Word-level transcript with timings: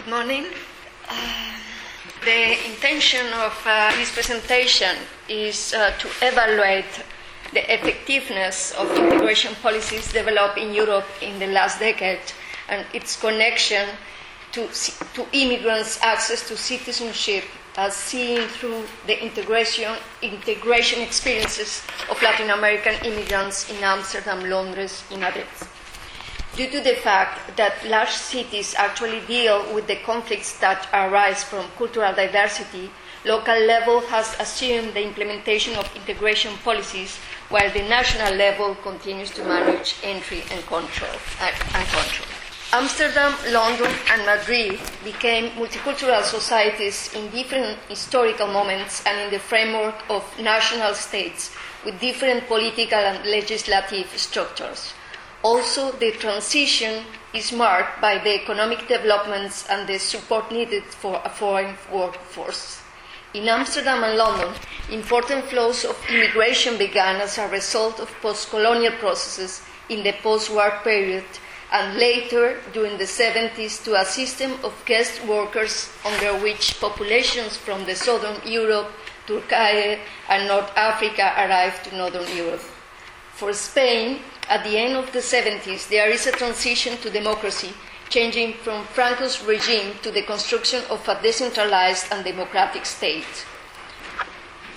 Good 0.00 0.12
morning. 0.12 0.46
Uh, 1.10 1.58
the 2.24 2.70
intention 2.70 3.26
of 3.34 3.52
uh, 3.66 3.94
this 3.96 4.10
presentation 4.10 4.96
is 5.28 5.74
uh, 5.74 5.90
to 5.98 6.08
evaluate 6.22 7.04
the 7.52 7.60
effectiveness 7.70 8.72
of 8.78 8.90
integration 8.96 9.54
policies 9.56 10.10
developed 10.10 10.56
in 10.56 10.72
Europe 10.72 11.04
in 11.20 11.38
the 11.38 11.48
last 11.48 11.80
decade 11.80 12.20
and 12.70 12.86
its 12.94 13.20
connection 13.20 13.90
to, 14.52 14.68
to 15.12 15.26
immigrants' 15.34 16.00
access 16.00 16.48
to 16.48 16.56
citizenship 16.56 17.44
as 17.76 17.94
seen 17.94 18.48
through 18.48 18.84
the 19.06 19.22
integration, 19.22 19.94
integration 20.22 21.02
experiences 21.02 21.82
of 22.10 22.22
Latin 22.22 22.48
American 22.48 22.94
immigrants 23.04 23.68
in 23.68 23.76
Amsterdam, 23.84 24.48
Londres, 24.48 25.04
and 25.10 25.20
Madrid. 25.20 25.46
Due 26.60 26.68
to 26.68 26.80
the 26.82 26.96
fact 26.96 27.56
that 27.56 27.88
large 27.88 28.12
cities 28.12 28.74
actually 28.76 29.20
deal 29.26 29.74
with 29.74 29.86
the 29.86 29.96
conflicts 29.96 30.58
that 30.58 30.86
arise 30.92 31.42
from 31.42 31.64
cultural 31.78 32.14
diversity, 32.14 32.90
local 33.24 33.58
level 33.60 34.02
has 34.12 34.36
assumed 34.38 34.92
the 34.92 35.02
implementation 35.02 35.74
of 35.76 35.88
integration 35.96 36.52
policies 36.58 37.16
while 37.48 37.70
the 37.70 37.88
national 37.88 38.34
level 38.34 38.74
continues 38.82 39.30
to 39.30 39.42
manage 39.42 39.94
entry 40.02 40.42
and 40.50 40.60
control. 40.66 41.16
Uh, 41.40 41.50
and 41.76 41.88
control. 41.88 42.28
Amsterdam, 42.74 43.34
London, 43.48 43.90
and 44.10 44.26
Madrid 44.26 44.78
became 45.02 45.48
multicultural 45.52 46.22
societies 46.22 47.10
in 47.14 47.30
different 47.30 47.78
historical 47.88 48.48
moments 48.48 49.02
and 49.06 49.18
in 49.18 49.30
the 49.30 49.38
framework 49.38 49.96
of 50.10 50.22
national 50.38 50.92
states 50.92 51.56
with 51.86 51.98
different 52.00 52.46
political 52.48 52.98
and 52.98 53.24
legislative 53.24 54.08
structures. 54.14 54.92
Also, 55.42 55.92
the 55.92 56.12
transition 56.12 57.04
is 57.32 57.50
marked 57.50 58.00
by 58.00 58.18
the 58.18 58.34
economic 58.34 58.86
developments 58.86 59.66
and 59.70 59.88
the 59.88 59.98
support 59.98 60.52
needed 60.52 60.84
for 60.84 61.20
a 61.24 61.30
foreign 61.30 61.76
workforce. 61.90 62.82
In 63.32 63.48
Amsterdam 63.48 64.04
and 64.04 64.18
London, 64.18 64.52
important 64.90 65.44
flows 65.44 65.84
of 65.84 65.96
immigration 66.10 66.76
began 66.76 67.20
as 67.22 67.38
a 67.38 67.48
result 67.48 68.00
of 68.00 68.12
post 68.20 68.50
colonial 68.50 68.92
processes 68.94 69.62
in 69.88 70.02
the 70.02 70.12
post 70.22 70.50
war 70.50 70.72
period 70.84 71.24
and 71.72 71.96
later 71.96 72.60
during 72.72 72.98
the 72.98 73.04
70s 73.04 73.82
to 73.84 73.94
a 73.98 74.04
system 74.04 74.52
of 74.62 74.74
guest 74.84 75.24
workers 75.24 75.88
under 76.04 76.36
which 76.42 76.78
populations 76.80 77.56
from 77.56 77.86
the 77.86 77.94
southern 77.94 78.36
Europe, 78.44 78.90
Turkey, 79.26 80.00
and 80.28 80.48
North 80.48 80.70
Africa 80.76 81.32
arrived 81.38 81.84
to 81.84 81.96
northern 81.96 82.26
Europe. 82.36 82.62
For 83.40 83.54
Spain, 83.54 84.20
at 84.50 84.64
the 84.64 84.76
end 84.76 84.96
of 84.96 85.12
the 85.12 85.20
70s, 85.20 85.88
there 85.88 86.10
is 86.10 86.26
a 86.26 86.30
transition 86.30 86.98
to 86.98 87.08
democracy, 87.08 87.72
changing 88.10 88.52
from 88.52 88.84
Franco's 88.84 89.42
regime 89.42 89.94
to 90.02 90.10
the 90.10 90.20
construction 90.20 90.82
of 90.90 91.08
a 91.08 91.18
decentralized 91.22 92.12
and 92.12 92.22
democratic 92.22 92.84
state. 92.84 93.46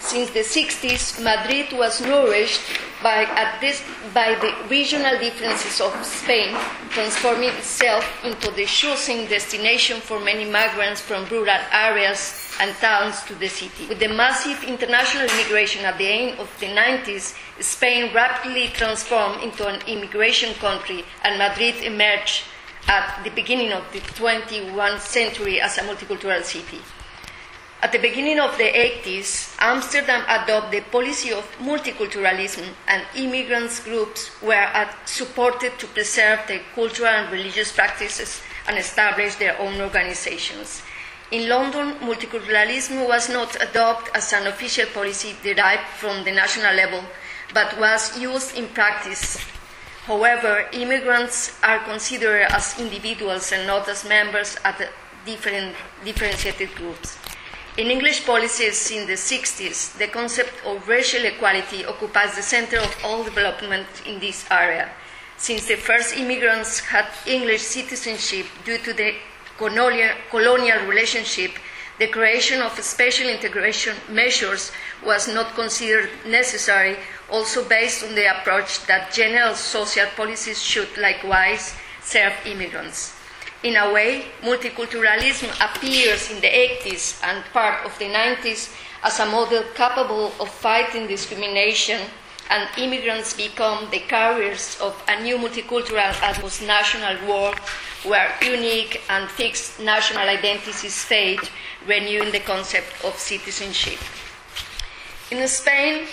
Since 0.03 0.31
the 0.31 0.41
60s, 0.41 1.23
Madrid 1.23 1.71
was 1.71 2.01
nourished 2.01 2.61
by, 3.01 3.25
this, 3.61 3.81
by, 4.13 4.35
the 4.35 4.53
regional 4.69 5.17
differences 5.17 5.79
of 5.79 5.93
Spain, 6.05 6.55
transforming 6.89 7.49
itself 7.49 8.05
into 8.23 8.51
the 8.51 8.65
choosing 8.65 9.25
destination 9.27 10.01
for 10.01 10.19
many 10.19 10.43
migrants 10.43 10.99
from 10.99 11.25
rural 11.29 11.57
areas 11.71 12.53
and 12.59 12.75
towns 12.75 13.23
to 13.23 13.35
the 13.35 13.47
city. 13.47 13.87
With 13.87 13.99
the 13.99 14.09
massive 14.09 14.63
international 14.65 15.25
immigration 15.25 15.85
at 15.85 15.97
the 15.97 16.07
end 16.07 16.39
of 16.39 16.51
the 16.59 16.67
90s, 16.67 17.35
Spain 17.61 18.13
rapidly 18.13 18.67
transformed 18.67 19.41
into 19.41 19.65
an 19.67 19.81
immigration 19.87 20.53
country, 20.55 21.05
and 21.23 21.39
Madrid 21.39 21.75
emerged 21.81 22.43
at 22.89 23.23
the 23.23 23.31
beginning 23.31 23.71
of 23.71 23.83
the 23.93 23.99
21st 23.99 24.99
century 24.99 25.61
as 25.61 25.77
a 25.77 25.81
multicultural 25.81 26.43
city. 26.43 26.79
At 27.83 27.91
the 27.91 27.97
beginning 27.97 28.39
of 28.39 28.57
the 28.57 28.63
80s, 28.63 29.57
Amsterdam 29.59 30.23
adopted 30.29 30.71
the 30.71 30.89
policy 30.89 31.33
of 31.33 31.43
multiculturalism, 31.59 32.65
and 32.87 33.03
immigrants 33.13 33.83
groups 33.83 34.31
were 34.41 34.87
supported 35.03 35.77
to 35.79 35.87
preserve 35.87 36.39
their 36.47 36.61
cultural 36.75 37.09
and 37.09 37.29
religious 37.29 37.73
practices 37.73 38.41
and 38.69 38.77
establish 38.77 39.35
their 39.35 39.59
own 39.59 39.81
organizations. 39.81 40.81
In 41.31 41.49
London, 41.49 41.95
multiculturalism 41.95 43.05
was 43.05 43.27
not 43.27 43.61
adopted 43.61 44.15
as 44.15 44.31
an 44.31 44.47
official 44.47 44.85
policy 44.85 45.35
derived 45.43 45.85
from 45.99 46.23
the 46.23 46.31
national 46.31 46.73
level, 46.75 47.03
but 47.53 47.77
was 47.77 48.17
used 48.17 48.55
in 48.55 48.69
practice. 48.69 49.45
However, 50.05 50.69
immigrants 50.71 51.59
are 51.61 51.79
considered 51.79 52.43
as 52.43 52.79
individuals 52.79 53.51
and 53.51 53.67
not 53.67 53.89
as 53.89 54.07
members 54.07 54.55
of 54.63 54.81
different, 55.25 55.75
differentiated 56.05 56.73
groups. 56.75 57.17
In 57.75 57.89
English 57.89 58.23
policies 58.23 58.91
in 58.91 59.07
the 59.07 59.13
60s, 59.13 59.97
the 59.97 60.05
concept 60.05 60.53
of 60.63 60.87
racial 60.87 61.25
equality 61.25 61.83
occupies 61.83 62.35
the 62.35 62.43
center 62.43 62.77
of 62.77 62.95
all 63.03 63.23
development 63.23 63.87
in 64.05 64.19
this 64.19 64.45
area. 64.51 64.91
Since 65.37 65.65
the 65.65 65.77
first 65.77 66.15
immigrants 66.15 66.81
had 66.81 67.07
English 67.25 67.63
citizenship 67.63 68.45
due 68.63 68.77
to 68.77 68.93
the 68.93 69.15
colonial, 69.57 70.11
colonial 70.29 70.85
relationship, 70.85 71.53
the 71.97 72.09
creation 72.09 72.61
of 72.61 72.79
special 72.79 73.27
integration 73.27 73.97
measures 74.07 74.71
was 75.03 75.27
not 75.27 75.55
considered 75.55 76.11
necessary, 76.27 76.97
also 77.31 77.67
based 77.67 78.03
on 78.03 78.13
the 78.13 78.39
approach 78.39 78.85
that 78.85 79.11
general 79.11 79.55
social 79.55 80.05
policies 80.15 80.61
should 80.61 80.95
likewise 80.97 81.73
serve 82.03 82.33
immigrants. 82.45 83.15
In 83.63 83.77
a 83.77 83.93
way, 83.93 84.25
multiculturalism 84.41 85.49
appears 85.63 86.29
in 86.29 86.41
the 86.41 86.47
80s 86.47 87.23
and 87.23 87.45
part 87.53 87.85
of 87.85 87.97
the 87.97 88.05
90s 88.05 88.75
as 89.03 89.21
a 89.21 89.25
model 89.25 89.63
capable 89.73 90.33
of 90.41 90.49
fighting 90.49 91.07
discrimination, 91.07 92.01
and 92.49 92.67
immigrants 92.77 93.33
become 93.33 93.89
the 93.89 94.01
carriers 94.01 94.77
of 94.81 95.01
a 95.07 95.23
new 95.23 95.37
multicultural 95.37 96.13
and 96.21 96.67
national 96.67 97.25
world 97.25 97.57
where 98.03 98.35
unique 98.41 99.01
and 99.09 99.29
fixed 99.29 99.79
national 99.79 100.27
identities 100.27 101.01
fade, 101.01 101.39
renewing 101.87 102.31
the 102.33 102.41
concept 102.41 102.91
of 103.05 103.17
citizenship. 103.17 103.99
In 105.31 105.47
Spain, 105.47 106.05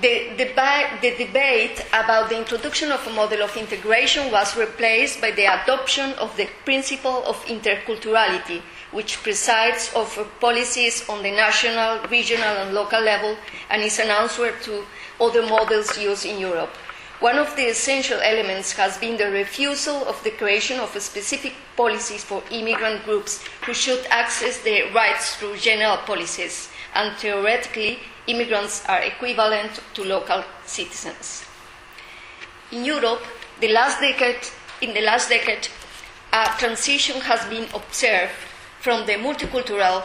the, 0.00 0.30
the, 0.36 1.14
debate 1.16 1.84
about 1.92 2.28
the 2.28 2.36
introduction 2.36 2.90
of 2.90 3.06
a 3.06 3.10
model 3.12 3.42
of 3.42 3.56
integration 3.56 4.30
was 4.32 4.56
replaced 4.56 5.20
by 5.20 5.30
the 5.30 5.44
adoption 5.44 6.12
of 6.14 6.36
the 6.36 6.48
principle 6.64 7.22
of 7.24 7.36
interculturality, 7.46 8.60
which 8.90 9.22
presides 9.22 9.92
over 9.94 10.24
policies 10.40 11.08
on 11.08 11.22
the 11.22 11.30
national, 11.30 12.00
regional, 12.08 12.56
and 12.56 12.74
local 12.74 13.00
level 13.00 13.36
and 13.70 13.82
is 13.82 13.98
an 13.98 14.10
answer 14.10 14.52
to 14.62 14.84
other 15.20 15.46
models 15.46 15.96
used 15.96 16.26
in 16.26 16.38
Europe. 16.40 16.74
One 17.20 17.38
of 17.38 17.54
the 17.54 17.70
essential 17.70 18.20
elements 18.20 18.72
has 18.72 18.98
been 18.98 19.16
the 19.16 19.30
refusal 19.30 20.04
of 20.06 20.22
the 20.24 20.32
creation 20.32 20.80
of 20.80 21.00
specific 21.00 21.54
policies 21.76 22.24
for 22.24 22.42
immigrant 22.50 23.04
groups 23.04 23.42
who 23.64 23.72
should 23.72 24.04
access 24.10 24.58
their 24.62 24.92
rights 24.92 25.36
through 25.36 25.56
general 25.58 25.98
policies, 25.98 26.68
and 26.94 27.16
theoretically, 27.16 27.98
immigrants 28.26 28.84
are 28.86 29.02
equivalent 29.02 29.80
to 29.94 30.04
local 30.04 30.44
citizens. 30.64 31.44
In 32.72 32.84
Europe, 32.84 33.22
the 33.60 33.68
decade, 33.68 34.48
in 34.80 34.94
the 34.94 35.00
last 35.02 35.28
decade, 35.28 35.68
a 36.32 36.46
transition 36.58 37.20
has 37.20 37.44
been 37.48 37.68
observed 37.74 38.32
from 38.80 39.06
the 39.06 39.12
multicultural 39.12 40.04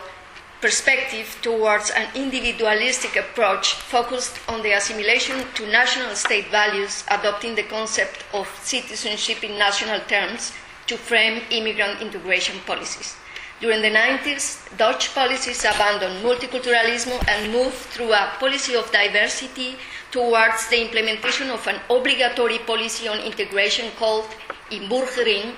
perspective 0.61 1.37
towards 1.41 1.89
an 1.91 2.07
individualistic 2.15 3.15
approach 3.15 3.73
focused 3.73 4.37
on 4.49 4.61
the 4.61 4.73
assimilation 4.73 5.45
to 5.55 5.65
national 5.67 6.13
state 6.15 6.47
values, 6.49 7.03
adopting 7.09 7.55
the 7.55 7.63
concept 7.63 8.25
of 8.33 8.47
citizenship 8.61 9.43
in 9.43 9.57
national 9.57 9.99
terms 10.01 10.51
to 10.85 10.97
frame 10.97 11.41
immigrant 11.49 12.01
integration 12.01 12.59
policies. 12.65 13.15
During 13.59 13.81
the 13.81 13.89
90s, 13.91 14.77
Dutch 14.77 15.13
policies 15.13 15.65
abandoned 15.65 16.23
multiculturalism 16.23 17.21
and 17.27 17.51
moved 17.51 17.75
through 17.91 18.13
a 18.13 18.31
policy 18.39 18.73
of 18.75 18.89
diversity 18.89 19.75
towards 20.11 20.69
the 20.69 20.81
implementation 20.81 21.49
of 21.49 21.67
an 21.67 21.81
obligatory 21.89 22.59
policy 22.59 23.09
on 23.09 23.19
integration 23.19 23.91
called 23.97 24.27
inburgering, 24.71 25.55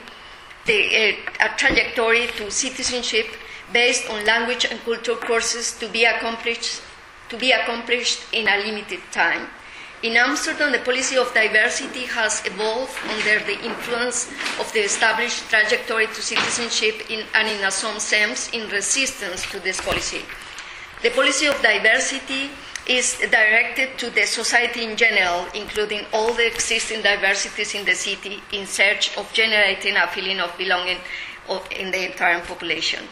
the, 0.66 0.80
uh, 1.40 1.46
a 1.46 1.50
trajectory 1.58 2.26
to 2.38 2.50
citizenship 2.50 3.28
based 3.72 4.10
on 4.10 4.26
language 4.26 4.66
and 4.66 4.84
culture 4.84 5.16
courses 5.16 5.78
to 5.78 5.88
be 5.88 6.04
accomplished, 6.04 6.82
to 7.30 7.38
be 7.38 7.52
accomplished 7.52 8.22
in 8.34 8.48
a 8.48 8.58
limited 8.58 9.02
time. 9.12 9.48
In 10.04 10.18
Amsterdam, 10.18 10.72
the 10.72 10.80
policy 10.80 11.16
of 11.16 11.32
diversity 11.32 12.06
has 12.06 12.42
evolved 12.46 12.98
under 13.08 13.38
the 13.46 13.64
influence 13.64 14.32
of 14.60 14.72
the 14.74 14.80
established 14.80 15.48
trajectory 15.48 16.08
to 16.08 16.22
citizenship 16.24 17.12
in, 17.12 17.24
and, 17.36 17.48
in 17.48 17.70
some 17.70 18.00
sense, 18.00 18.50
in 18.50 18.68
resistance 18.70 19.46
to 19.52 19.60
this 19.60 19.80
policy. 19.80 20.26
The 21.04 21.12
policy 21.12 21.46
of 21.46 21.62
diversity 21.62 22.50
is 22.88 23.20
directed 23.20 24.00
to 24.00 24.10
the 24.10 24.26
society 24.26 24.84
in 24.86 24.98
general, 24.98 25.46
including 25.54 26.06
all 26.12 26.34
the 26.34 26.48
existing 26.48 27.04
diversities 27.04 27.76
in 27.76 27.86
the 27.86 27.94
city, 27.94 28.42
in 28.54 28.66
search 28.66 29.16
of 29.18 29.32
generating 29.34 29.98
a 29.98 30.08
feeling 30.08 30.40
of 30.40 30.58
belonging 30.58 30.98
in 31.78 31.92
the 31.92 32.10
entire 32.10 32.40
population. 32.42 33.06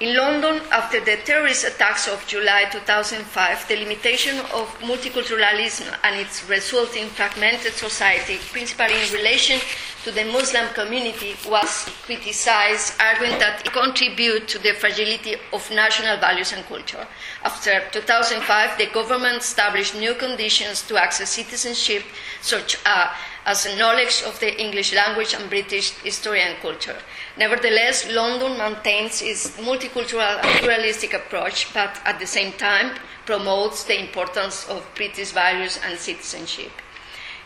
In 0.00 0.14
London, 0.16 0.62
after 0.70 1.00
the 1.00 1.16
terrorist 1.24 1.64
attacks 1.64 2.06
of 2.06 2.24
July 2.28 2.66
2005, 2.70 3.66
the 3.66 3.76
limitation 3.78 4.38
of 4.54 4.68
multiculturalism 4.78 5.92
and 6.04 6.14
its 6.20 6.48
resulting 6.48 7.08
fragmented 7.08 7.72
society, 7.72 8.38
principally 8.52 8.94
in 8.94 9.12
relation 9.12 9.58
to 10.04 10.12
the 10.12 10.24
Muslim 10.26 10.68
community, 10.68 11.34
was 11.48 11.88
criticized, 12.06 12.94
arguing 13.00 13.40
that 13.40 13.66
it 13.66 13.72
contributed 13.72 14.46
to 14.46 14.60
the 14.60 14.72
fragility 14.74 15.34
of 15.52 15.68
national 15.72 16.16
values 16.18 16.52
and 16.52 16.64
culture. 16.66 17.04
After 17.42 17.82
2005, 17.90 18.78
the 18.78 18.86
government 18.94 19.38
established 19.38 19.96
new 19.96 20.14
conditions 20.14 20.82
to 20.82 20.96
access 20.96 21.30
citizenship, 21.30 22.04
such 22.40 22.78
uh, 22.86 23.12
as 23.46 23.66
a 23.66 23.76
knowledge 23.76 24.22
of 24.26 24.38
the 24.40 24.60
English 24.60 24.94
language 24.94 25.34
and 25.34 25.48
British 25.48 25.90
history 26.02 26.42
and 26.42 26.58
culture. 26.60 26.96
Nevertheless, 27.36 28.10
London 28.10 28.58
maintains 28.58 29.22
its 29.22 29.56
multicultural 29.58 30.42
and 30.42 30.60
pluralistic 30.60 31.14
approach, 31.14 31.72
but 31.72 32.00
at 32.04 32.18
the 32.18 32.26
same 32.26 32.52
time 32.52 32.96
promotes 33.24 33.84
the 33.84 33.98
importance 33.98 34.66
of 34.68 34.86
British 34.94 35.30
values 35.30 35.78
and 35.84 35.98
citizenship. 35.98 36.72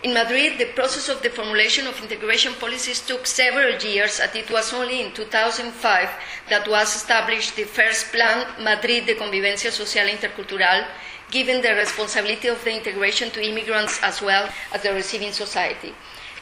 In 0.03 0.15
Madrid, 0.15 0.59
the 0.59 0.73
process 0.75 1.09
of 1.09 1.23
the 1.23 1.31
formulation 1.31 1.87
of 1.87 2.03
integration 2.03 2.55
policies 2.55 3.07
took 3.07 3.25
several 3.25 3.79
years, 3.79 4.19
and 4.19 4.35
it 4.35 4.51
was 4.51 4.73
only 4.73 5.01
in 5.01 5.13
2005 5.13 6.09
that 6.51 6.67
was 6.67 6.97
established 6.97 7.55
the 7.55 7.63
first 7.63 8.11
Plan 8.11 8.45
Madrid 8.61 9.07
de 9.07 9.15
Convivencia 9.15 9.71
Social 9.71 10.09
Intercultural, 10.09 10.89
given 11.33 11.63
the 11.63 11.75
responsibility 11.75 12.47
of 12.47 12.63
the 12.63 12.77
integration 12.77 13.31
to 13.31 13.43
immigrants 13.43 13.99
as 14.03 14.23
well 14.23 14.49
as 14.73 14.83
the 14.83 14.93
receiving 14.93 15.33
society. 15.33 15.93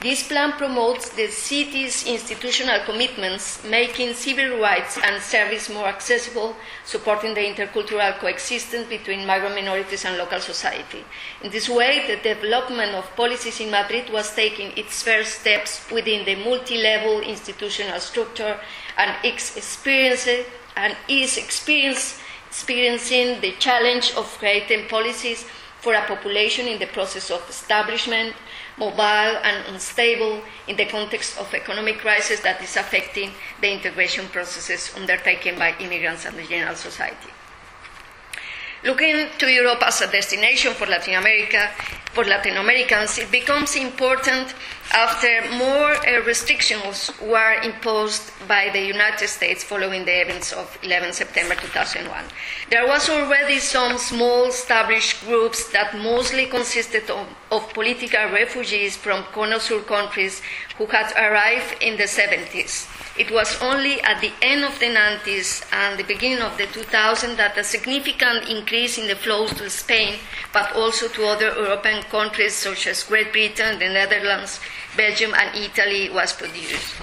This 0.01 0.27
plan 0.27 0.53
promotes 0.53 1.11
the 1.11 1.27
city's 1.27 2.07
institutional 2.07 2.81
commitments, 2.87 3.63
making 3.65 4.15
civil 4.15 4.59
rights 4.59 4.97
and 4.97 5.21
service 5.23 5.69
more 5.69 5.89
accessible, 5.89 6.57
supporting 6.87 7.35
the 7.35 7.43
intercultural 7.43 8.19
coexistence 8.19 8.89
between 8.89 9.27
migrant 9.27 9.57
minorities 9.57 10.07
and 10.07 10.17
local 10.17 10.41
society. 10.41 11.05
In 11.43 11.51
this 11.51 11.69
way, 11.69 12.07
the 12.07 12.17
development 12.17 12.95
of 12.95 13.15
policies 13.15 13.61
in 13.61 13.71
Madrid 13.71 14.09
was 14.11 14.35
taking 14.35 14.73
its 14.79 15.03
first 15.03 15.41
steps 15.41 15.87
within 15.91 16.25
the 16.25 16.37
multi-level 16.37 17.21
institutional 17.21 18.01
structure 18.01 18.59
and 18.97 19.15
its 19.23 19.55
experience 19.59 20.27
and 20.77 20.97
experiencing 22.51 23.41
the 23.41 23.53
challenge 23.61 24.13
of 24.17 24.27
creating 24.39 24.89
policies 24.89 25.47
for 25.81 25.95
a 25.95 26.03
population 26.03 26.67
in 26.67 26.81
the 26.81 26.87
process 26.87 27.31
of 27.31 27.49
establishment 27.49 28.35
mobile 28.77 29.37
and 29.47 29.67
unstable 29.69 30.43
in 30.67 30.77
the 30.77 30.87
context 30.87 31.39
of 31.39 31.55
economic 31.55 31.99
crisis 31.99 32.41
that 32.41 32.61
is 32.61 32.77
affecting 32.77 33.31
the 33.61 33.73
integration 33.73 34.27
processes 34.29 34.93
undertaken 34.97 35.57
by 35.59 35.75
immigrants 35.79 36.25
and 36.25 36.37
the 36.37 36.43
general 36.43 36.75
society. 36.75 37.31
Looking 38.83 39.29
to 39.39 39.47
Europe 39.47 39.83
as 39.83 40.01
a 40.01 40.11
destination 40.11 40.73
for 40.73 40.87
Latin 40.87 41.15
America, 41.15 41.71
for 42.15 42.25
Latin 42.25 42.57
Americans, 42.57 43.19
it 43.19 43.31
becomes 43.31 43.77
important 43.77 44.55
after 44.93 45.49
more 45.53 45.93
uh, 46.07 46.21
restrictions 46.25 47.11
were 47.23 47.61
imposed 47.63 48.33
by 48.49 48.69
the 48.73 48.81
United 48.81 49.29
States 49.29 49.63
following 49.63 50.05
the 50.05 50.21
events 50.21 50.53
of 50.53 50.79
11 50.83 51.13
September 51.13 51.55
2001. 51.55 52.25
There 52.71 52.87
was 52.87 53.09
already 53.09 53.59
some 53.59 53.99
small 53.99 54.47
established 54.47 55.25
groups 55.25 55.71
that 55.73 55.97
mostly 55.97 56.47
consisted 56.47 57.09
of, 57.11 57.27
of 57.53 57.73
political 57.73 58.25
refugees 58.31 58.97
from 58.97 59.23
CONOSUR 59.33 59.81
countries 59.83 60.43
who 60.77 60.87
had 60.87 61.13
arrived 61.17 61.83
in 61.83 61.97
the 61.97 62.05
70s. 62.05 62.89
It 63.19 63.31
was 63.31 63.61
only 63.61 64.01
at 64.01 64.21
the 64.21 64.33
end 64.41 64.65
of 64.65 64.79
the 64.79 64.87
90s 64.87 65.67
and 65.73 65.99
the 65.99 66.05
beginning 66.05 66.41
of 66.41 66.57
the 66.57 66.65
2000s 66.65 67.37
that 67.37 67.59
a 67.59 67.65
significant 67.65 68.49
increase 68.49 68.97
in 68.99 69.09
the 69.09 69.17
flows 69.17 69.53
to 69.55 69.69
Spain, 69.69 70.19
but 70.53 70.73
also 70.75 71.09
to 71.09 71.27
other 71.27 71.49
European 71.49 72.03
countries 72.05 72.55
such 72.55 72.87
as 72.87 73.03
Great 73.03 73.33
Britain, 73.33 73.79
the 73.79 73.89
Netherlands, 73.89 74.61
Belgium, 74.97 75.35
and 75.35 75.57
Italy 75.57 76.11
was 76.11 76.33
produced. 76.33 76.95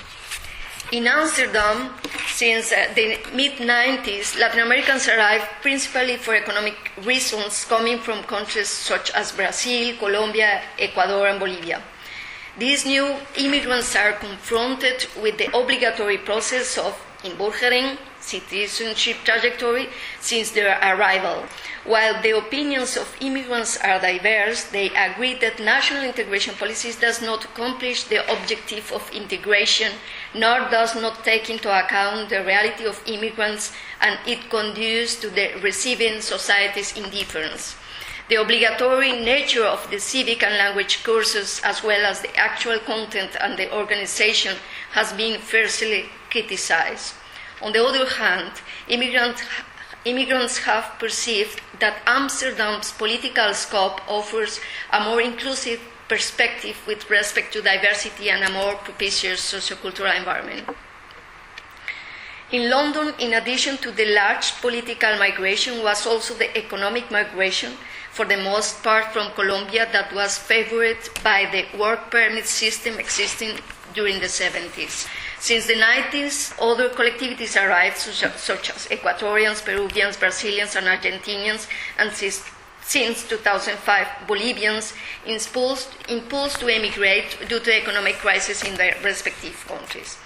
In 0.91 1.05
Amsterdam, 1.05 1.93
since 2.27 2.71
uh, 2.71 2.87
the 2.95 3.19
mid 3.33 3.57
90s, 3.57 4.39
Latin 4.39 4.61
Americans 4.61 5.07
arrived 5.09 5.45
principally 5.61 6.15
for 6.15 6.33
economic 6.33 6.91
reasons 7.03 7.65
coming 7.65 7.99
from 7.99 8.23
countries 8.23 8.69
such 8.69 9.11
as 9.11 9.33
Brazil, 9.33 9.97
Colombia, 9.97 10.61
Ecuador, 10.79 11.27
and 11.27 11.39
Bolivia. 11.39 11.81
These 12.57 12.85
new 12.85 13.15
immigrants 13.35 13.95
are 13.97 14.13
confronted 14.13 15.07
with 15.21 15.37
the 15.37 15.55
obligatory 15.55 16.17
process 16.19 16.77
of 16.77 16.95
inburgering, 17.31 17.97
citizenship 18.19 19.17
trajectory, 19.23 19.87
since 20.19 20.51
their 20.51 20.79
arrival. 20.81 21.45
While 21.85 22.21
the 22.21 22.37
opinions 22.37 22.97
of 22.97 23.15
immigrants 23.21 23.77
are 23.77 23.99
diverse, 23.99 24.63
they 24.65 24.89
agree 24.89 25.35
that 25.35 25.59
national 25.59 26.03
integration 26.03 26.55
policies 26.55 26.97
does 26.99 27.21
not 27.21 27.45
accomplish 27.45 28.03
the 28.03 28.29
objective 28.31 28.91
of 28.91 29.09
integration, 29.11 29.93
nor 30.33 30.69
does 30.69 30.95
not 30.95 31.23
take 31.23 31.49
into 31.49 31.69
account 31.69 32.29
the 32.29 32.43
reality 32.43 32.85
of 32.85 33.01
immigrants, 33.05 33.71
and 34.01 34.19
it 34.27 34.49
conduces 34.49 35.19
to 35.21 35.29
the 35.29 35.53
receiving 35.61 36.19
society's 36.21 36.97
indifference. 36.97 37.75
The 38.29 38.35
obligatory 38.35 39.13
nature 39.13 39.63
of 39.63 39.89
the 39.89 39.99
civic 39.99 40.43
and 40.43 40.57
language 40.57 41.01
courses, 41.03 41.61
as 41.63 41.81
well 41.81 42.05
as 42.05 42.21
the 42.21 42.35
actual 42.35 42.77
content 42.79 43.37
and 43.39 43.57
the 43.57 43.73
organization, 43.73 44.57
has 44.91 45.13
been 45.13 45.39
fiercely 45.39 46.09
criticized. 46.29 47.13
On 47.61 47.71
the 47.71 47.83
other 47.83 48.05
hand, 48.05 48.51
immigrant, 48.89 49.43
immigrants 50.03 50.57
have 50.59 50.99
perceived 50.99 51.61
that 51.79 52.01
Amsterdam's 52.05 52.91
political 52.91 53.53
scope 53.53 54.01
offers 54.09 54.59
a 54.91 55.03
more 55.05 55.21
inclusive 55.21 55.79
perspective 56.09 56.77
with 56.85 57.09
respect 57.09 57.53
to 57.53 57.61
diversity 57.61 58.29
and 58.29 58.43
a 58.43 58.51
more 58.51 58.75
propitious 58.75 59.39
sociocultural 59.53 60.17
environment. 60.17 60.67
In 62.51 62.69
London, 62.69 63.13
in 63.19 63.33
addition 63.33 63.77
to 63.77 63.91
the 63.91 64.05
large 64.13 64.53
political 64.61 65.17
migration, 65.17 65.83
was 65.83 66.05
also 66.05 66.33
the 66.33 66.57
economic 66.57 67.09
migration 67.09 67.73
for 68.17 68.25
the 68.25 68.43
most 68.51 68.81
part 68.81 69.05
from 69.13 69.31
Colombia, 69.33 69.87
that 69.91 70.11
was 70.11 70.39
favored 70.39 70.97
by 71.23 71.45
the 71.53 71.63
work 71.77 72.09
permit 72.09 72.47
system 72.47 72.97
existing 72.97 73.51
during 73.93 74.19
the 74.19 74.25
70s. 74.25 75.07
Since 75.39 75.67
the 75.67 75.75
90s, 75.75 76.51
other 76.59 76.89
collectivities 76.89 77.55
arrived, 77.55 77.97
such, 77.97 78.71
as 78.71 78.87
Ecuadorians, 78.87 79.63
Peruvians, 79.63 80.17
Brazilians, 80.17 80.75
and 80.75 80.87
Argentinians, 80.87 81.69
and 81.99 82.11
since, 82.11 82.43
since 82.81 83.27
2005, 83.29 84.07
Bolivians, 84.27 84.93
impulsed, 85.27 85.89
impulsed 86.09 86.59
to 86.61 86.67
emigrate 86.69 87.37
due 87.47 87.59
to 87.59 87.71
economic 87.71 88.15
crisis 88.15 88.63
in 88.63 88.73
their 88.77 88.95
respective 89.03 89.63
countries. 89.67 90.17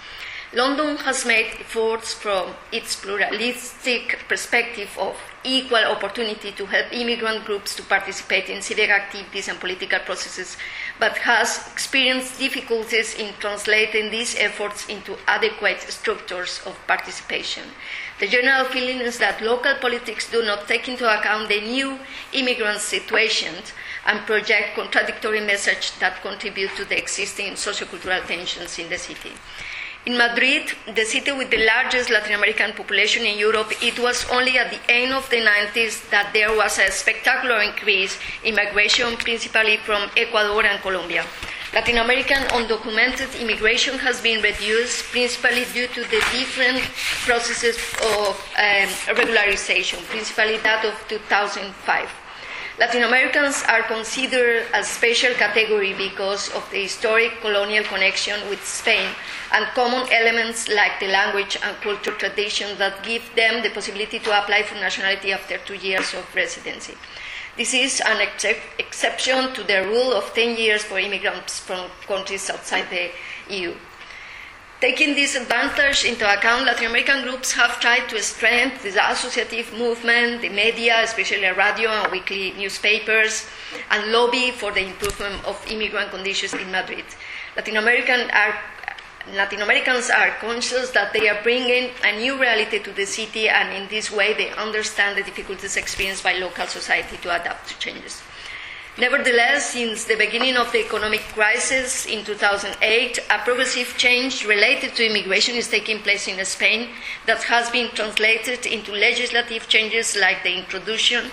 London 0.54 0.96
has 0.96 1.26
made 1.26 1.48
efforts 1.60 2.14
from 2.14 2.54
its 2.72 2.96
pluralistic 2.96 4.18
perspective 4.28 4.96
of 4.98 5.14
equal 5.44 5.84
opportunity 5.84 6.52
to 6.52 6.66
help 6.66 6.92
immigrant 6.92 7.44
groups 7.44 7.74
to 7.76 7.82
participate 7.82 8.48
in 8.48 8.62
civic 8.62 8.90
activities 8.90 9.48
and 9.48 9.58
political 9.58 9.98
processes, 10.00 10.56
but 10.98 11.18
has 11.18 11.66
experienced 11.72 12.38
difficulties 12.38 13.14
in 13.14 13.32
translating 13.40 14.10
these 14.10 14.36
efforts 14.38 14.88
into 14.88 15.16
adequate 15.26 15.80
structures 15.80 16.60
of 16.66 16.78
participation. 16.86 17.64
The 18.20 18.28
general 18.28 18.66
feeling 18.66 19.00
is 19.00 19.18
that 19.18 19.40
local 19.40 19.74
politics 19.80 20.30
do 20.30 20.44
not 20.44 20.68
take 20.68 20.88
into 20.88 21.06
account 21.06 21.48
the 21.48 21.60
new 21.60 21.98
immigrant 22.32 22.80
situations 22.80 23.72
and 24.06 24.20
project 24.26 24.76
contradictory 24.76 25.40
messages 25.40 25.92
that 25.98 26.22
contribute 26.22 26.70
to 26.76 26.84
the 26.84 26.98
existing 26.98 27.54
sociocultural 27.54 28.24
tensions 28.26 28.78
in 28.78 28.88
the 28.88 28.98
city. 28.98 29.32
In 30.04 30.18
Madrid, 30.18 30.72
the 30.96 31.04
city 31.04 31.30
with 31.30 31.50
the 31.50 31.64
largest 31.64 32.10
Latin 32.10 32.34
American 32.34 32.72
population 32.72 33.24
in 33.24 33.38
Europe, 33.38 33.70
it 33.80 34.00
was 34.00 34.28
only 34.30 34.58
at 34.58 34.72
the 34.72 34.80
end 34.88 35.12
of 35.12 35.30
the 35.30 35.36
90s 35.36 36.10
that 36.10 36.32
there 36.32 36.52
was 36.56 36.80
a 36.80 36.90
spectacular 36.90 37.62
increase 37.62 38.18
in 38.42 38.56
migration, 38.56 39.16
principally 39.16 39.76
from 39.76 40.10
Ecuador 40.16 40.64
and 40.66 40.82
Colombia. 40.82 41.24
Latin 41.72 41.98
American 41.98 42.42
undocumented 42.50 43.40
immigration 43.40 43.96
has 43.98 44.20
been 44.20 44.42
reduced 44.42 45.04
principally 45.12 45.64
due 45.72 45.86
to 45.86 46.00
the 46.10 46.20
different 46.32 46.82
processes 47.24 47.76
of 48.02 48.34
um, 48.58 48.88
regularization, 49.14 50.02
principally 50.10 50.58
that 50.58 50.84
of 50.84 50.94
2005. 51.06 52.21
Latin 52.78 53.02
Americans 53.02 53.62
are 53.68 53.82
considered 53.82 54.64
a 54.72 54.82
special 54.82 55.34
category 55.34 55.92
because 55.92 56.48
of 56.52 56.66
the 56.70 56.82
historic 56.82 57.38
colonial 57.42 57.84
connection 57.84 58.40
with 58.48 58.64
Spain 58.66 59.10
and 59.52 59.66
common 59.74 60.10
elements 60.10 60.68
like 60.70 60.98
the 60.98 61.06
language 61.06 61.58
and 61.62 61.76
cultural 61.82 62.16
tradition 62.16 62.78
that 62.78 63.02
give 63.02 63.22
them 63.36 63.62
the 63.62 63.68
possibility 63.68 64.18
to 64.18 64.30
apply 64.42 64.62
for 64.62 64.74
nationality 64.76 65.32
after 65.32 65.58
two 65.58 65.74
years 65.74 66.14
of 66.14 66.24
residency. 66.34 66.94
This 67.58 67.74
is 67.74 68.00
an 68.00 68.22
ex- 68.22 68.46
exception 68.78 69.52
to 69.52 69.62
the 69.62 69.84
rule 69.86 70.14
of 70.14 70.32
10 70.32 70.56
years 70.56 70.82
for 70.82 70.98
immigrants 70.98 71.60
from 71.60 71.90
countries 72.06 72.48
outside 72.48 72.88
the 72.88 73.10
EU. 73.54 73.74
Taking 74.82 75.14
this 75.14 75.36
advantage 75.36 76.04
into 76.04 76.26
account, 76.26 76.66
Latin 76.66 76.86
American 76.86 77.22
groups 77.22 77.52
have 77.52 77.78
tried 77.78 78.08
to 78.08 78.20
strengthen 78.20 78.90
the 78.90 79.12
associative 79.12 79.72
movement, 79.78 80.42
the 80.42 80.48
media, 80.48 81.04
especially 81.04 81.46
radio 81.46 81.88
and 81.88 82.10
weekly 82.10 82.50
newspapers, 82.58 83.46
and 83.92 84.10
lobby 84.10 84.50
for 84.50 84.72
the 84.72 84.84
improvement 84.84 85.38
of 85.44 85.64
immigrant 85.70 86.10
conditions 86.10 86.54
in 86.54 86.68
Madrid. 86.72 87.04
Latin, 87.54 87.76
American 87.76 88.28
are, 88.32 88.58
Latin 89.32 89.62
Americans 89.62 90.10
are 90.10 90.30
conscious 90.40 90.90
that 90.90 91.12
they 91.12 91.28
are 91.28 91.40
bringing 91.44 91.90
a 92.02 92.18
new 92.18 92.36
reality 92.36 92.80
to 92.80 92.90
the 92.90 93.06
city, 93.06 93.48
and 93.48 93.72
in 93.72 93.88
this 93.88 94.10
way, 94.10 94.34
they 94.34 94.50
understand 94.50 95.16
the 95.16 95.22
difficulties 95.22 95.76
experienced 95.76 96.24
by 96.24 96.32
local 96.32 96.66
society 96.66 97.16
to 97.18 97.30
adapt 97.30 97.68
to 97.68 97.78
changes. 97.78 98.20
Nevertheless, 98.98 99.70
since 99.70 100.04
the 100.04 100.16
beginning 100.16 100.58
of 100.58 100.70
the 100.70 100.84
economic 100.84 101.22
crisis 101.32 102.04
in 102.04 102.26
2008, 102.26 103.18
a 103.30 103.38
progressive 103.38 103.96
change 103.96 104.44
related 104.44 104.94
to 104.96 105.06
immigration 105.06 105.54
is 105.54 105.68
taking 105.68 106.00
place 106.00 106.28
in 106.28 106.44
Spain 106.44 106.90
that 107.24 107.42
has 107.44 107.70
been 107.70 107.88
translated 107.94 108.66
into 108.66 108.92
legislative 108.92 109.66
changes 109.66 110.14
like 110.14 110.42
the 110.42 110.58
introduction 110.58 111.30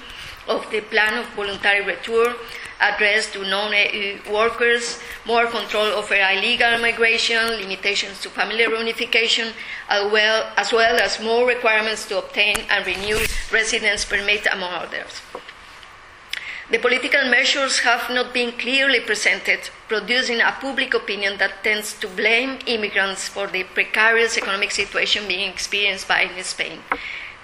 of 0.48 0.72
the 0.72 0.80
Plan 0.80 1.18
of 1.18 1.26
Voluntary 1.36 1.84
Return 1.84 2.34
addressed 2.80 3.34
to 3.34 3.44
non 3.44 3.74
EU 3.74 4.18
workers, 4.32 5.00
more 5.26 5.46
control 5.48 5.88
over 5.88 6.16
illegal 6.16 6.78
migration, 6.80 7.46
limitations 7.60 8.22
to 8.22 8.30
family 8.30 8.64
reunification, 8.64 9.52
as 9.90 10.10
well, 10.10 10.50
as 10.56 10.72
well 10.72 10.96
as 10.96 11.20
more 11.20 11.46
requirements 11.46 12.08
to 12.08 12.20
obtain 12.20 12.56
and 12.70 12.88
renew 12.88 13.20
residence 13.52 14.06
permit, 14.06 14.48
among 14.50 14.72
others. 14.72 15.22
The 16.72 16.78
political 16.78 17.26
measures 17.26 17.80
have 17.80 18.12
not 18.12 18.32
been 18.32 18.52
clearly 18.52 19.00
presented, 19.00 19.72
producing 19.88 20.40
a 20.40 20.56
public 20.62 20.94
opinion 20.94 21.40
that 21.40 21.64
tends 21.64 21.94
to 22.00 22.08
blame 22.08 22.60
immigrants 22.68 23.28
for 23.28 23.48
the 23.48 23.64
precarious 23.64 24.38
economic 24.38 24.70
situation 24.70 25.28
being 25.28 25.50
experienced 25.50 26.08
by 26.08 26.30
Spain. 26.44 26.84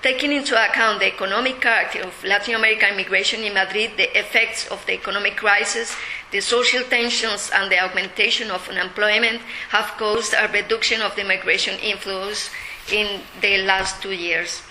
Taking 0.03 0.31
into 0.31 0.53
account 0.53 0.99
the 0.99 1.07
economic 1.07 1.59
character 1.59 2.01
of 2.03 2.23
Latin 2.23 2.53
American 2.53 2.93
immigration 2.93 3.41
in 3.41 3.55
Madrid, 3.55 3.97
the 3.97 4.15
effects 4.15 4.67
of 4.67 4.85
the 4.85 4.93
economic 4.93 5.37
crisis, 5.37 5.97
the 6.29 6.39
social 6.39 6.83
tensions, 6.83 7.49
and 7.55 7.71
the 7.71 7.79
augmentation 7.79 8.51
of 8.51 8.69
unemployment 8.69 9.41
have 9.69 9.97
caused 9.97 10.35
a 10.35 10.47
reduction 10.53 11.01
of 11.01 11.15
the 11.15 11.23
migration 11.23 11.79
inflows 11.79 12.51
in 12.93 13.21
the 13.41 13.63
last 13.63 14.03
two 14.03 14.11
years. 14.11 14.61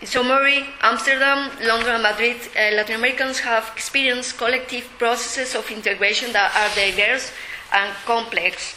In 0.00 0.06
summary, 0.06 0.66
Amsterdam, 0.82 1.50
London, 1.62 1.94
and 1.94 2.02
Madrid, 2.02 2.36
uh, 2.54 2.76
Latin 2.76 2.96
Americans 2.96 3.40
have 3.40 3.70
experienced 3.74 4.36
collective 4.36 4.86
processes 4.98 5.54
of 5.54 5.70
integration 5.70 6.32
that 6.34 6.52
are 6.54 6.74
diverse 6.74 7.32
and 7.72 7.94
complex. 8.04 8.76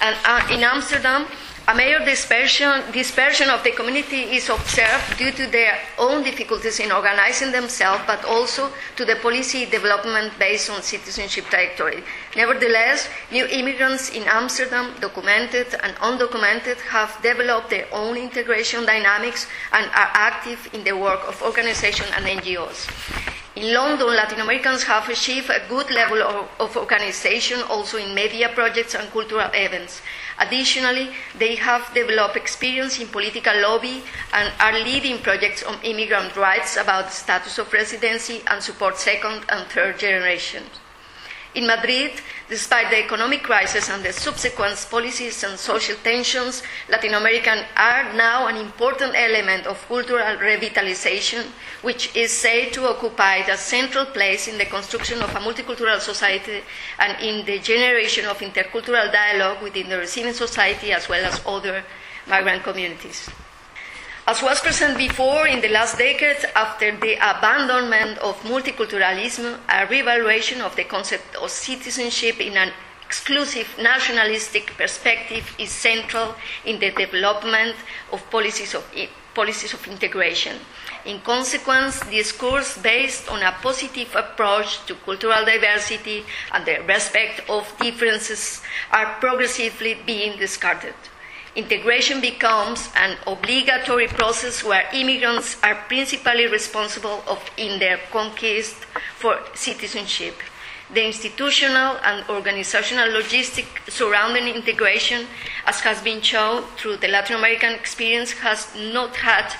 And 0.00 0.16
uh, 0.24 0.48
in 0.50 0.62
Amsterdam, 0.64 1.26
a 1.68 1.74
major 1.74 2.04
dispersion, 2.04 2.82
dispersion 2.92 3.48
of 3.48 3.62
the 3.62 3.70
community 3.70 4.22
is 4.36 4.48
observed 4.48 5.18
due 5.18 5.30
to 5.30 5.46
their 5.46 5.78
own 5.98 6.24
difficulties 6.24 6.80
in 6.80 6.90
organizing 6.90 7.52
themselves, 7.52 8.02
but 8.06 8.24
also 8.24 8.70
to 8.96 9.04
the 9.04 9.16
policy 9.16 9.66
development 9.66 10.32
based 10.38 10.70
on 10.70 10.82
citizenship 10.82 11.44
trajectory. 11.44 12.02
Nevertheless, 12.34 13.08
new 13.30 13.46
immigrants 13.46 14.10
in 14.10 14.24
Amsterdam, 14.24 14.94
documented 15.00 15.68
and 15.82 15.94
undocumented, 15.96 16.78
have 16.88 17.16
developed 17.22 17.70
their 17.70 17.86
own 17.92 18.16
integration 18.16 18.84
dynamics 18.86 19.46
and 19.72 19.86
are 19.86 20.10
active 20.14 20.68
in 20.72 20.82
the 20.84 20.96
work 20.96 21.20
of 21.28 21.40
organizations 21.42 22.10
and 22.16 22.26
NGOs. 22.26 22.88
In 23.56 23.74
London, 23.74 24.06
Latin 24.06 24.40
Americans 24.40 24.84
have 24.84 25.08
achieved 25.08 25.50
a 25.50 25.60
good 25.68 25.90
level 25.90 26.22
of, 26.22 26.48
of, 26.60 26.76
organization 26.76 27.60
also 27.62 27.98
in 27.98 28.14
media 28.14 28.48
projects 28.48 28.94
and 28.94 29.10
cultural 29.10 29.50
events. 29.52 30.02
Additionally, 30.40 31.10
they 31.38 31.54
have 31.56 31.92
developed 31.92 32.34
experience 32.34 32.98
in 32.98 33.08
political 33.08 33.54
lobby 33.60 34.02
and 34.32 34.52
are 34.58 34.72
leading 34.72 35.18
projects 35.18 35.62
on 35.62 35.78
immigrant 35.82 36.34
rights 36.34 36.78
about 36.78 37.12
status 37.12 37.58
of 37.58 37.70
residency 37.72 38.42
and 38.46 38.62
support 38.62 38.96
second 38.96 39.44
and 39.50 39.68
third 39.68 39.98
generations. 39.98 40.70
In 41.52 41.66
Madrid, 41.66 42.12
despite 42.48 42.90
the 42.90 43.04
economic 43.04 43.42
crisis 43.42 43.90
and 43.90 44.04
the 44.04 44.12
subsequent 44.12 44.86
policies 44.88 45.42
and 45.42 45.58
social 45.58 45.96
tensions, 45.96 46.62
Latin 46.88 47.14
Americans 47.14 47.62
are 47.76 48.12
now 48.14 48.46
an 48.46 48.56
important 48.56 49.14
element 49.16 49.66
of 49.66 49.84
cultural 49.88 50.36
revitalization, 50.36 51.44
which 51.82 52.14
is 52.14 52.30
said 52.30 52.72
to 52.72 52.86
occupy 52.88 53.36
a 53.38 53.56
central 53.56 54.06
place 54.06 54.46
in 54.46 54.58
the 54.58 54.66
construction 54.66 55.20
of 55.22 55.30
a 55.30 55.40
multicultural 55.40 55.98
society 55.98 56.62
and 57.00 57.20
in 57.20 57.44
the 57.46 57.58
generation 57.58 58.26
of 58.26 58.38
intercultural 58.38 59.10
dialogue 59.10 59.60
within 59.60 59.88
the 59.88 59.98
receiving 59.98 60.32
society 60.32 60.92
as 60.92 61.08
well 61.08 61.24
as 61.24 61.40
other 61.44 61.82
migrant 62.28 62.62
communities. 62.62 63.28
As 64.30 64.42
was 64.42 64.60
present 64.60 64.96
before, 64.96 65.48
in 65.48 65.60
the 65.60 65.70
last 65.70 65.98
decade, 65.98 66.44
after 66.54 66.96
the 66.96 67.14
abandonment 67.14 68.16
of 68.18 68.40
multiculturalism, 68.44 69.58
a 69.68 69.86
revaluation 69.86 70.60
of 70.60 70.76
the 70.76 70.84
concept 70.84 71.34
of 71.34 71.50
citizenship 71.50 72.40
in 72.40 72.56
an 72.56 72.70
exclusive 73.04 73.66
nationalistic 73.82 74.72
perspective 74.78 75.52
is 75.58 75.70
central 75.72 76.36
in 76.64 76.78
the 76.78 76.92
development 76.92 77.74
of 78.12 78.22
policies 78.30 78.72
of, 78.72 78.84
policies 79.34 79.74
of 79.74 79.84
integration. 79.88 80.56
In 81.06 81.18
consequence, 81.22 81.98
discourse 82.08 82.78
based 82.78 83.28
on 83.28 83.42
a 83.42 83.56
positive 83.60 84.14
approach 84.14 84.86
to 84.86 84.94
cultural 84.94 85.44
diversity 85.44 86.24
and 86.52 86.64
the 86.64 86.80
respect 86.86 87.50
of 87.50 87.66
differences 87.80 88.62
are 88.92 89.16
progressively 89.18 89.94
being 90.06 90.38
discarded. 90.38 90.94
Integration 91.56 92.20
becomes 92.20 92.88
an 92.94 93.16
obligatory 93.26 94.06
process 94.06 94.62
where 94.62 94.88
immigrants 94.92 95.56
are 95.64 95.74
principally 95.88 96.46
responsible 96.46 97.24
of, 97.26 97.50
in 97.56 97.80
their 97.80 97.98
conquest 98.12 98.74
for 99.16 99.40
citizenship. 99.54 100.36
The 100.92 101.06
institutional 101.06 101.98
and 102.02 102.28
organizational 102.28 103.08
logistic 103.10 103.66
surrounding 103.88 104.48
integration, 104.48 105.26
as 105.64 105.78
has 105.80 106.02
been 106.02 106.20
shown 106.20 106.64
through 106.76 106.96
the 106.96 107.06
Latin 107.06 107.36
American 107.36 107.74
experience, 107.74 108.32
has 108.32 108.74
not 108.74 109.14
had 109.14 109.54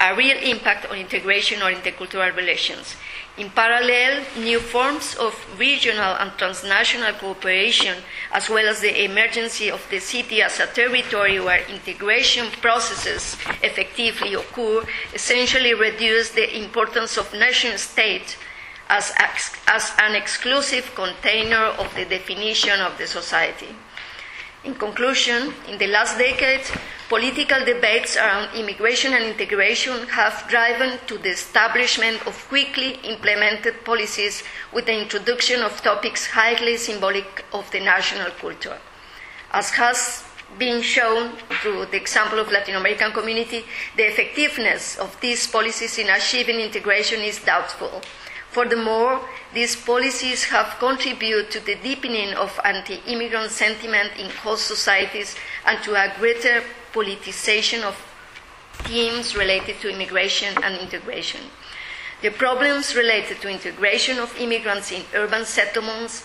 a 0.00 0.14
real 0.14 0.36
impact 0.38 0.86
on 0.86 0.96
integration 0.96 1.60
or 1.60 1.72
intercultural 1.72 2.36
relations. 2.36 2.94
In 3.36 3.50
parallel, 3.50 4.24
new 4.38 4.60
forms 4.60 5.16
of 5.16 5.34
regional 5.58 6.14
and 6.20 6.30
transnational 6.38 7.14
cooperation, 7.14 7.96
as 8.30 8.48
well 8.48 8.68
as 8.68 8.80
the 8.80 9.04
emergence 9.04 9.60
of 9.68 9.84
the 9.90 9.98
city 9.98 10.40
as 10.40 10.60
a 10.60 10.68
territory 10.68 11.40
where 11.40 11.66
integration 11.68 12.46
processes 12.62 13.36
effectively 13.60 14.34
occur, 14.34 14.84
essentially 15.12 15.74
reduce 15.74 16.30
the 16.30 16.56
importance 16.56 17.16
of 17.16 17.32
nation 17.32 17.76
state 17.76 18.38
as, 18.88 19.12
as 19.66 19.92
an 19.98 20.14
exclusive 20.14 20.94
container 20.94 21.74
of 21.78 21.92
the 21.94 22.04
definition 22.04 22.80
of 22.80 22.96
the 22.98 23.06
society. 23.06 23.74
In 24.64 24.74
conclusion, 24.74 25.54
in 25.68 25.78
the 25.78 25.86
last 25.86 26.18
decade, 26.18 26.62
political 27.08 27.64
debates 27.64 28.16
around 28.16 28.52
immigration 28.56 29.14
and 29.14 29.24
integration 29.24 30.08
have 30.08 30.44
driven 30.48 30.98
to 31.06 31.18
the 31.18 31.30
establishment 31.30 32.26
of 32.26 32.48
quickly 32.48 32.98
implemented 33.04 33.84
policies 33.84 34.42
with 34.72 34.86
the 34.86 35.00
introduction 35.00 35.62
of 35.62 35.80
topics 35.82 36.26
highly 36.26 36.76
symbolic 36.76 37.44
of 37.52 37.70
the 37.70 37.78
national 37.78 38.30
culture. 38.32 38.76
As 39.52 39.70
has 39.70 40.24
been 40.58 40.82
shown 40.82 41.36
through 41.60 41.86
the 41.86 41.96
example 41.96 42.40
of 42.40 42.50
Latin 42.50 42.74
American 42.74 43.12
community, 43.12 43.64
the 43.96 44.08
effectiveness 44.08 44.98
of 44.98 45.16
these 45.20 45.46
policies 45.46 45.98
in 45.98 46.08
achieving 46.08 46.58
integration 46.58 47.20
is 47.20 47.38
doubtful. 47.44 48.02
Furthermore, 48.56 49.20
these 49.52 49.76
policies 49.76 50.44
have 50.44 50.78
contributed 50.78 51.50
to 51.50 51.60
the 51.60 51.74
deepening 51.74 52.32
of 52.32 52.58
anti 52.64 53.02
immigrant 53.06 53.50
sentiment 53.50 54.16
in 54.16 54.30
host 54.30 54.66
societies 54.66 55.36
and 55.66 55.84
to 55.84 55.94
a 55.94 56.10
greater 56.18 56.62
politicization 56.94 57.82
of 57.82 57.94
themes 58.88 59.36
related 59.36 59.78
to 59.80 59.90
immigration 59.90 60.56
and 60.62 60.74
integration. 60.80 61.42
The 62.22 62.30
problems 62.30 62.96
related 62.96 63.42
to 63.42 63.50
integration 63.50 64.18
of 64.18 64.34
immigrants 64.40 64.90
in 64.90 65.04
urban 65.12 65.44
settlements 65.44 66.24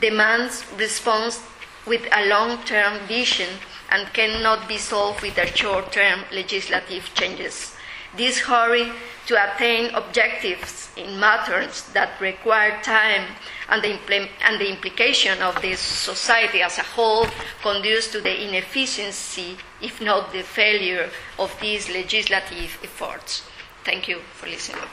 demands 0.00 0.64
response 0.78 1.42
with 1.84 2.06
a 2.12 2.28
long 2.28 2.62
term 2.62 3.00
vision 3.08 3.58
and 3.90 4.06
cannot 4.12 4.68
be 4.68 4.78
solved 4.78 5.20
with 5.20 5.36
a 5.36 5.48
short 5.48 5.90
term 5.90 6.20
legislative 6.30 7.12
changes. 7.14 7.74
This 8.16 8.38
hurry 8.38 8.92
to 9.26 9.34
attain 9.34 9.92
objectives 9.96 10.81
in 10.96 11.18
matters 11.18 11.82
that 11.92 12.20
require 12.20 12.80
time 12.82 13.26
and 13.68 13.82
the, 13.82 13.98
and 14.44 14.60
the 14.60 14.68
implication 14.68 15.40
of 15.42 15.60
the 15.62 15.74
society 15.74 16.62
as 16.62 16.78
a 16.78 16.82
whole 16.82 17.26
conduce 17.62 18.10
to 18.12 18.20
the 18.20 18.48
inefficiency, 18.48 19.56
if 19.80 20.00
not 20.00 20.32
the 20.32 20.42
failure, 20.42 21.08
of 21.38 21.54
these 21.60 21.88
legislative 21.88 22.78
efforts. 22.82 23.42
Thank 23.84 24.08
you 24.08 24.20
for 24.34 24.46
listening. 24.46 24.84